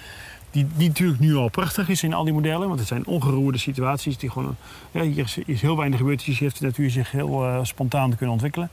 [0.51, 3.57] die, die natuurlijk nu al prachtig is in al die modellen, want het zijn ongeroerde
[3.57, 4.55] situaties die gewoon,
[4.91, 8.09] ja, hier is, heel weinig gebeurd, dus hier heeft de natuur zich heel uh, spontaan
[8.15, 8.69] kunnen ontwikkelen.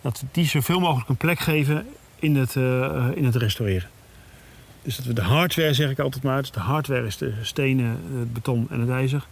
[0.00, 1.86] Dat die zoveel mogelijk een plek geven
[2.18, 3.88] in het, uh, in het restaureren.
[4.82, 8.00] Dus dat we de hardware, zeg ik altijd maar, dus de hardware is de stenen,
[8.18, 9.26] het beton en het ijzer.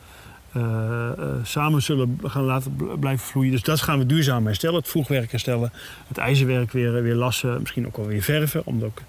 [1.43, 3.51] Samen zullen gaan laten blijven vloeien.
[3.51, 4.77] Dus dat gaan we duurzaam herstellen.
[4.77, 5.73] Het voegwerk herstellen.
[6.09, 7.61] Het ijzerwerk weer, weer lassen.
[7.61, 8.67] Misschien ook wel weer verven.
[8.67, 9.01] Om ook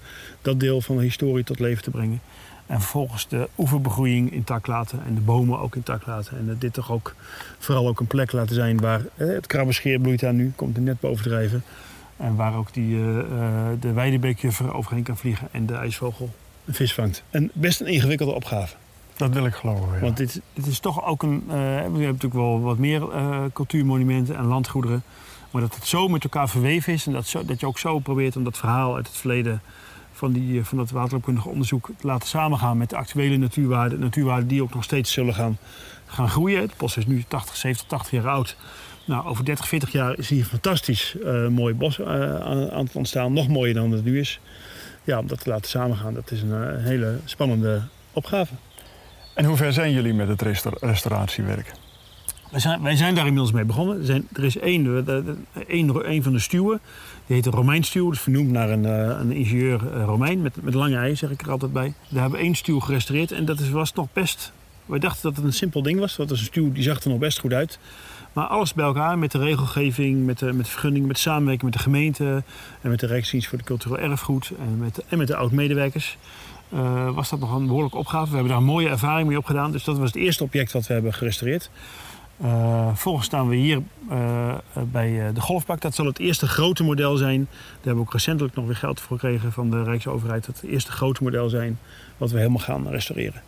[0.42, 2.20] dat deel van de historie tot leven te brengen.
[2.66, 5.02] En vervolgens de oeverbegroeiing intact laten.
[5.06, 6.38] En de bomen ook intact laten.
[6.38, 7.14] En dit toch ook
[7.58, 10.52] vooral ook een plek laten zijn waar eh, het krabbenscheer bloeit daar nu.
[10.56, 11.62] Komt er net bovendrijven.
[12.16, 12.96] En waar ook die,
[13.80, 15.48] de weidebeekjuffer overheen kan vliegen.
[15.50, 16.30] En de ijsvogel
[16.66, 17.22] een vis vangt.
[17.30, 18.74] En best een ingewikkelde opgave.
[19.16, 20.00] Dat wil ik geloven, ja.
[20.00, 21.42] Want dit, dit is toch ook een...
[21.46, 25.02] Uh, we hebben natuurlijk wel wat meer uh, cultuurmonumenten en landgoederen.
[25.50, 27.06] Maar dat het zo met elkaar verweven is...
[27.06, 29.62] en dat, zo, dat je ook zo probeert om dat verhaal uit het verleden...
[30.16, 32.78] van, die, van dat waterloopkundige onderzoek te laten samengaan...
[32.78, 34.00] met de actuele natuurwaarden.
[34.00, 35.58] Natuurwaarden die ook nog steeds zullen gaan,
[36.06, 36.60] gaan groeien.
[36.60, 38.56] Het bos is nu 80, 70, 80 jaar oud.
[39.04, 42.96] Nou, over 30, 40 jaar is hier een fantastisch uh, mooi bos aan, aan het
[42.96, 43.32] ontstaan.
[43.32, 44.40] Nog mooier dan het nu is.
[45.04, 48.54] Ja, om dat te laten samengaan, dat is een hele spannende opgave.
[49.34, 50.42] En hoe ver zijn jullie met het
[50.80, 51.72] restauratiewerk?
[52.50, 53.98] Wij zijn, wij zijn daar inmiddels mee begonnen.
[53.98, 55.06] Er, zijn, er is één,
[56.04, 56.80] één, van de stuwen.
[57.26, 58.04] Die heet de Romeinstuw.
[58.04, 60.42] Dat is vernoemd naar een, eh, een ingenieur eh, Romein.
[60.42, 61.94] Met, met lange ei, zeg ik er altijd bij.
[62.08, 63.32] Daar hebben we één stuw gerestaureerd.
[63.32, 64.52] En dat is, was nog best...
[64.86, 66.16] Wij dachten dat het een simpel ding was.
[66.16, 67.78] Dat was een stuw die zag er nog best goed uit.
[68.32, 71.78] Maar alles bij elkaar, met de regelgeving, met de, met vergunning, met samenwerking met de
[71.78, 72.42] gemeente...
[72.80, 76.16] en met de Rijksdienst voor de Cultureel Erfgoed en met, en met de oud-medewerkers...
[76.74, 78.24] Uh, was dat nog een behoorlijke opgave.
[78.24, 79.72] We hebben daar een mooie ervaring mee opgedaan.
[79.72, 81.70] Dus dat was het eerste object wat we hebben gerestaureerd.
[82.44, 85.80] Uh, vervolgens staan we hier uh, bij de golfbak.
[85.80, 87.48] Dat zal het eerste grote model zijn.
[87.50, 90.46] Daar hebben we ook recentelijk nog weer geld voor gekregen van de Rijksoverheid.
[90.46, 91.78] Dat het eerste grote model zijn
[92.16, 93.42] wat we helemaal gaan restaureren.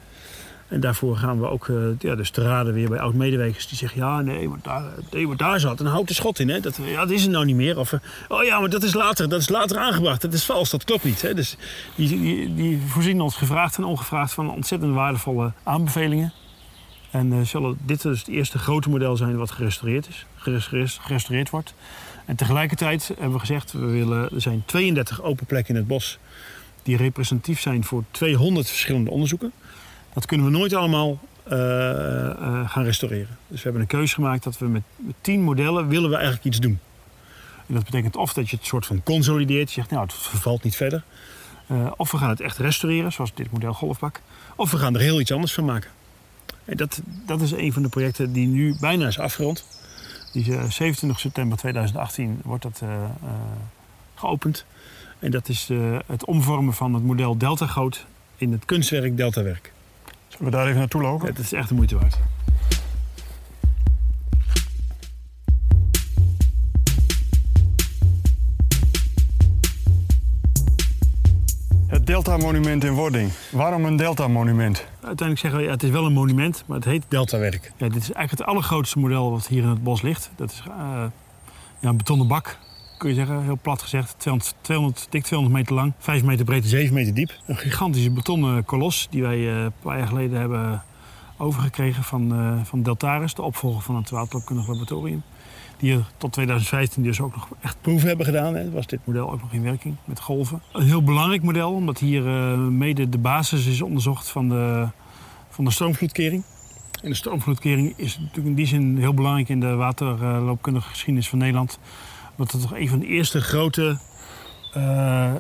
[0.69, 4.01] En daarvoor gaan we ook uh, ja, dus te raden weer bij oud-medewerkers die zeggen...
[4.01, 6.49] ja, nee, maar daar, nee, daar zat een houten schot in.
[6.49, 6.61] Hè?
[6.61, 7.79] Dat, ja, dat is er nou niet meer.
[7.79, 7.93] Of,
[8.29, 10.23] oh ja, maar dat is later, dat is later aangebracht.
[10.23, 11.23] Dat is vals, dat klopt niet.
[11.23, 11.35] Hè?
[11.35, 11.57] Dus
[11.95, 16.33] die, die voorzien ons gevraagd en ongevraagd van ontzettend waardevolle aanbevelingen.
[17.11, 20.27] En uh, zullen dit dus het eerste grote model zijn wat gerestaureerd is,
[21.01, 21.75] gerestaureerd wordt.
[22.25, 26.19] En tegelijkertijd hebben we gezegd, we willen, er zijn 32 open plekken in het bos...
[26.83, 29.53] die representatief zijn voor 200 verschillende onderzoeken...
[30.13, 31.19] Dat kunnen we nooit allemaal
[31.53, 33.39] uh, uh, gaan restaureren.
[33.49, 36.45] Dus we hebben een keuze gemaakt dat we met, met tien modellen willen we eigenlijk
[36.45, 36.79] iets doen.
[37.67, 39.69] En dat betekent of dat je het soort van consolideert.
[39.69, 41.03] Je zegt, nou, het vervalt niet verder.
[41.97, 44.21] Of we gaan het echt restaureren, zoals dit model Golfbak.
[44.57, 45.91] Of we gaan er heel iets anders van maken.
[46.69, 49.65] En dat, dat is een van de projecten die nu bijna is afgerond.
[50.33, 52.83] Die 27 september 2018 wordt dat
[54.15, 54.65] geopend.
[55.19, 55.69] En dat is
[56.07, 59.73] het omvormen van het model Delta Goot in het kunstwerk Deltawerk.
[60.29, 61.27] Zullen we daar even naartoe lopen?
[61.27, 62.19] Het is echt de moeite waard.
[72.19, 73.31] Delta-monument in Wording.
[73.51, 74.85] Waarom een Delta-monument?
[74.95, 77.73] Uiteindelijk zeggen we, ja, het is wel een monument, maar het heet Deltawerk.
[77.77, 80.31] Ja, dit is eigenlijk het allergrootste model wat hier in het bos ligt.
[80.37, 80.75] Dat is uh,
[81.79, 82.59] ja, een betonnen bak
[82.97, 84.15] kun je zeggen, heel plat gezegd.
[84.19, 87.33] 200, 200, dik 200 meter lang, 5 meter breed en 7 meter diep.
[87.47, 90.83] Een gigantische betonnen kolos die wij uh, een paar jaar geleden hebben
[91.37, 95.23] overgekregen van, uh, van Deltaris, de opvolger van het waterloopkundig laboratorium.
[95.79, 98.55] Die tot 2015 dus ook nog echt proeven hebben gedaan.
[98.55, 98.71] Hè.
[98.71, 100.63] Was dit model ook nog in werking met golven.
[100.73, 104.89] Een heel belangrijk model, omdat hier uh, mede de basis is onderzocht van de,
[105.49, 106.45] van de stroomvloedkering.
[107.03, 111.39] En de stroomvloedkering is natuurlijk in die zin heel belangrijk in de waterloopkundige geschiedenis van
[111.39, 111.79] Nederland
[112.39, 113.99] omdat het toch een van de eerste grote.
[114.77, 114.83] Uh,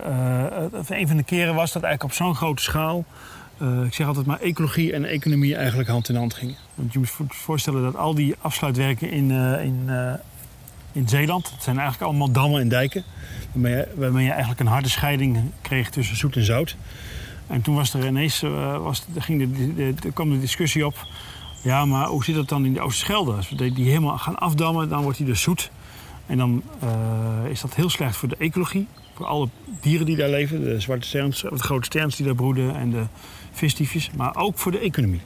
[0.07, 3.05] uh, een van de keren was dat eigenlijk op zo'n grote schaal.
[3.63, 6.57] Uh, ik zeg altijd maar ecologie en economie eigenlijk hand in hand gingen.
[6.75, 9.91] Want je moet je voorstellen dat al die afsluitwerken in, in,
[10.93, 11.51] in Zeeland.
[11.51, 13.05] dat zijn eigenlijk allemaal dammen en dijken.
[13.53, 16.77] Waarmee je, waarmee je eigenlijk een harde scheiding kreeg tussen zoet en zout.
[17.47, 18.41] En toen was er ineens
[18.81, 21.07] was, ging de, de, kwam de discussie op.
[21.63, 23.33] Ja, maar hoe zit dat dan in de Oosterschelde?
[23.33, 25.71] Als we die helemaal gaan afdammen, dan wordt die dus zoet.
[26.27, 26.63] En dan
[27.51, 28.87] is dat heel slecht voor de ecologie.
[29.15, 29.49] Voor alle
[29.81, 30.61] dieren die daar leven.
[30.61, 33.05] De zwarte sterns, de grote sterns die daar broeden en de
[33.59, 34.11] visdiefjes.
[34.17, 35.21] Maar ook voor de economie.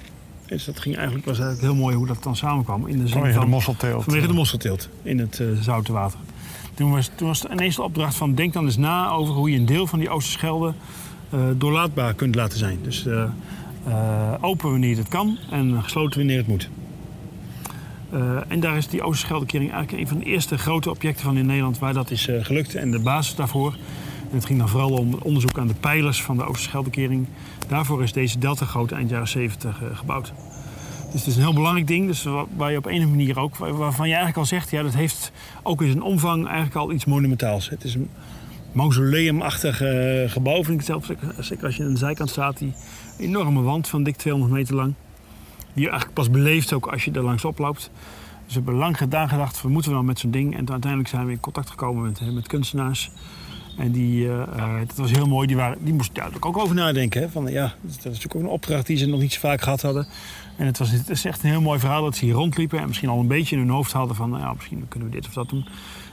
[0.46, 2.86] Dus dat ging eigenlijk, was eigenlijk heel mooi hoe dat dan samenkwam.
[2.86, 4.04] In de zin vanwege van, de mosselteelt.
[4.04, 6.18] Vanwege de mosselteelt in het uh, zoute water.
[6.74, 9.58] Toen was, toen was ineens de opdracht van denk dan eens na over hoe je
[9.58, 10.74] een deel van die Oosterschelde
[11.34, 12.78] uh, doorlaatbaar kunt laten zijn.
[12.82, 13.24] Dus uh,
[14.40, 16.68] open wanneer het kan en gesloten wanneer het moet.
[18.14, 21.46] Uh, en daar is die Oosterscheldekering eigenlijk een van de eerste grote objecten van in
[21.46, 23.76] Nederland waar dat is uh, gelukt en de basis daarvoor.
[24.32, 27.26] Het ging dan vooral om onderzoek aan de pijlers van de Oosterscheldekering.
[27.68, 30.32] Daarvoor is deze deltagoot eind jaren 70 uh, gebouwd.
[31.12, 34.06] Dus het is een heel belangrijk ding, dus waar je op een manier ook, waarvan
[34.06, 37.68] je eigenlijk al zegt, ja, dat heeft ook in zijn omvang eigenlijk al iets monumentaals.
[37.68, 38.08] Het is een
[38.72, 39.76] mausoleumachtig
[40.26, 41.10] gebouw, vind ik zelf.
[41.38, 42.74] Zeker als je aan de zijkant staat, die
[43.18, 44.94] enorme wand van dik 200 meter lang
[45.74, 47.90] die je eigenlijk pas beleeft ook als je er langs oploopt.
[48.44, 50.56] Dus we hebben lang gedaan gedacht, wat moeten we nou met zo'n ding?
[50.56, 53.10] En uiteindelijk zijn we in contact gekomen met, met kunstenaars.
[53.76, 55.46] En die, uh, uh, dat was heel mooi.
[55.46, 57.20] Die, waren, die moesten daar ook over nadenken.
[57.20, 57.28] Hè?
[57.28, 59.82] Van, ja, dat is natuurlijk ook een opdracht die ze nog niet zo vaak gehad
[59.82, 60.06] hadden.
[60.56, 62.78] En het, was, het is echt een heel mooi verhaal dat ze hier rondliepen.
[62.78, 64.30] En misschien al een beetje in hun hoofd hadden van...
[64.30, 65.64] Nou ja, misschien kunnen we dit of dat doen.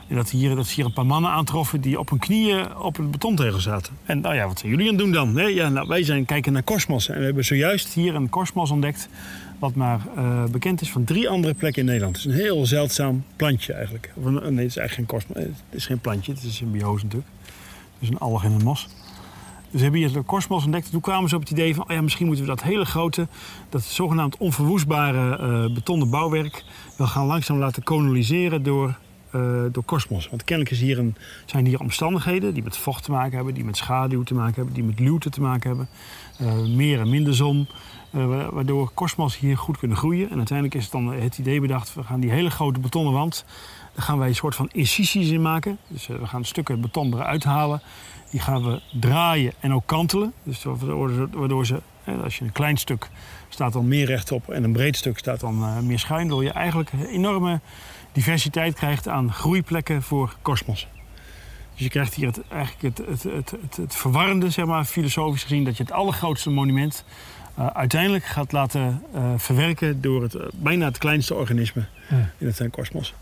[0.07, 2.97] En dat, hier, dat ze hier een paar mannen aantroffen die op hun knieën op
[2.97, 3.93] een betontegel zaten.
[4.03, 5.53] En nou ja, wat zijn jullie aan het doen dan?
[5.53, 7.09] Ja, nou, wij zijn kijken naar kosmos.
[7.09, 9.09] En we hebben zojuist hier een kosmos ontdekt
[9.59, 12.15] wat maar uh, bekend is van drie andere plekken in Nederland.
[12.15, 14.13] Het is een heel zeldzaam plantje eigenlijk.
[14.15, 15.37] Of nee, het is eigenlijk geen kosmos.
[15.37, 17.31] Het is geen plantje, het is een symbiose natuurlijk.
[17.99, 18.87] Is een alg en een mos.
[19.71, 20.91] Dus hebben hier de kosmos ontdekt.
[20.91, 23.27] Toen kwamen ze op het idee van, oh ja, misschien moeten we dat hele grote,
[23.69, 26.63] dat zogenaamd onverwoestbare uh, betonnen bouwwerk,
[26.97, 28.97] wel gaan langzaam laten koloniseren door,
[29.35, 30.29] uh, door kosmos.
[30.29, 33.63] Want kennelijk is hier een, zijn hier omstandigheden die met vocht te maken hebben, die
[33.63, 35.87] met schaduw te maken hebben, die met luwte te maken hebben.
[36.41, 37.67] Uh, meer en minder zon.
[38.51, 40.29] Waardoor kosmos hier goed kunnen groeien.
[40.29, 43.45] En uiteindelijk is het dan het idee bedacht, we gaan die hele grote betonnen wand,
[43.99, 45.77] daar gaan wij een soort van incisies in maken.
[45.87, 47.81] Dus uh, we gaan stukken beton eruit halen.
[48.29, 50.33] Die gaan we draaien en ook kantelen.
[50.43, 51.81] Dus waardoor, ze,
[52.23, 53.09] als je een klein stuk
[53.49, 56.27] staat dan meer rechtop en een breed stuk staat dan uh, meer schuin.
[56.27, 57.59] Waardoor je eigenlijk een enorme
[58.11, 60.87] diversiteit krijgt aan groeiplekken voor kosmos.
[61.73, 65.63] Dus je krijgt hier het, eigenlijk het, het, het, het, verwarrende, zeg maar, filosofisch gezien,
[65.63, 67.03] dat je het allergrootste monument
[67.59, 72.29] uh, uiteindelijk gaat laten uh, verwerken door het, uh, bijna het kleinste organisme ja.
[72.37, 73.13] in het kosmos.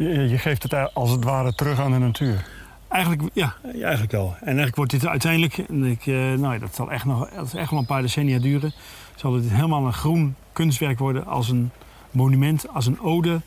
[0.00, 2.46] Je, je, geeft het als het ware terug aan de natuur.
[2.88, 4.34] Eigenlijk, ja, eigenlijk wel.
[4.38, 7.78] En eigenlijk wordt dit uiteindelijk, en ik, nou, dat zal echt nog dat echt wel
[7.78, 8.72] een paar decennia duren,
[9.14, 11.70] zal dit helemaal een groen kunstwerk worden als een
[12.10, 13.40] monument, als een ode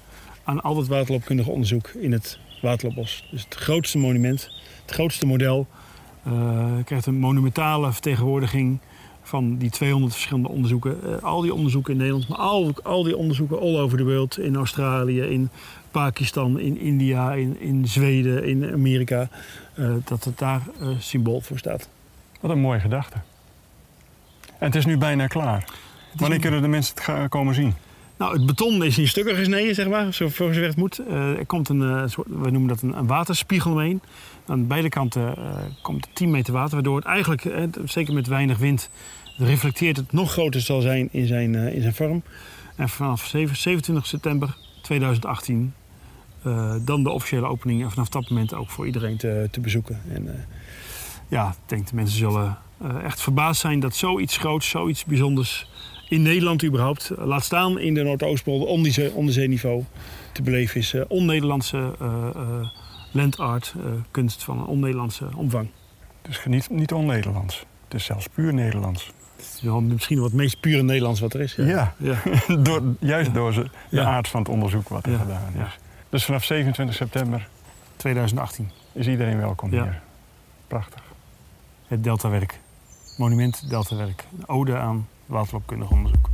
[0.44, 3.28] aan al het waterloopkundige onderzoek in het Waterloopbos.
[3.32, 4.50] Dus het grootste monument,
[4.82, 5.68] het grootste model,
[6.86, 8.80] krijgt een monumentale vertegenwoordiging
[9.24, 10.98] van die 200 verschillende onderzoeken.
[11.06, 14.40] Uh, al die onderzoeken in Nederland, maar al, al die onderzoeken all over de wereld.
[14.40, 15.50] In Australië, in
[15.92, 19.30] Pakistan, in India, in, in Zweden, in Amerika.
[19.76, 21.90] Uh, dat het daar uh, symbool voor staat.
[22.40, 23.18] Wat een mooie gedachte.
[24.60, 25.66] En het is nu bijna klaar.
[26.14, 27.74] Wanneer kunnen de mensen het gaan komen zien?
[28.18, 31.02] Nou, het beton is in stukken gesneden, zeg maar, voor zover het moet.
[31.08, 34.02] Er komt een, soort, we noemen dat een, een waterspiegel omheen.
[34.46, 37.48] Aan beide kanten uh, komt 10 meter water, waardoor het eigenlijk,
[37.86, 38.90] zeker met weinig wind,
[39.38, 42.24] reflecteert het nog groter zal zijn in zijn, in zijn vorm.
[42.76, 45.74] En vanaf 7, 27 september 2018
[46.82, 50.02] dan de officiële opening en vanaf dat moment ook voor iedereen te, te bezoeken.
[50.14, 50.46] En
[51.28, 52.58] ja, ik denk de mensen zullen
[53.04, 55.68] echt verbaasd zijn dat zoiets groots, zoiets bijzonders
[56.10, 59.84] in Nederland überhaupt, laat staan in de Noordoostpolder, onderzee, onderzeeniveau,
[60.32, 60.96] te beleven is.
[61.08, 61.92] On-Nederlandse
[63.14, 63.74] landart,
[64.12, 65.70] kunst van een on-Nederlandse omvang.
[66.22, 69.12] Dus niet, niet on-Nederlands, het is zelfs puur Nederlands.
[69.36, 71.56] Het is wel misschien wat het meest pure Nederlands wat er is.
[71.56, 71.94] Ja, ja.
[72.48, 72.56] ja.
[72.68, 73.34] door, juist ja.
[73.34, 75.80] door de aard van het onderzoek wat er gedaan is.
[76.10, 77.48] Dus vanaf 27 september
[77.96, 80.02] 2018 is iedereen welkom hier.
[80.68, 81.02] Prachtig.
[81.88, 82.60] Het Deltawerk.
[83.18, 84.26] Monument Deltawerk.
[84.38, 86.30] Een ode aan waterloopkundig onderzoek.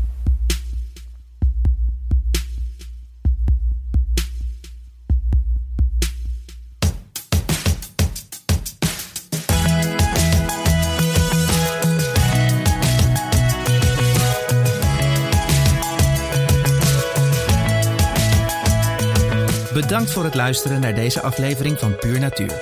[19.90, 22.62] Bedankt voor het luisteren naar deze aflevering van Puur Natuur.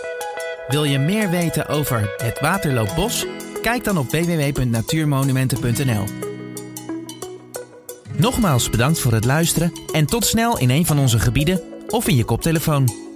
[0.68, 3.26] Wil je meer weten over het Waterloopbos?
[3.62, 6.04] Kijk dan op www.natuurmonumenten.nl.
[8.18, 12.16] Nogmaals bedankt voor het luisteren en tot snel in een van onze gebieden of in
[12.16, 13.07] je koptelefoon.